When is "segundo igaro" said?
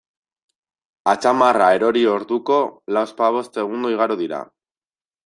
3.63-4.19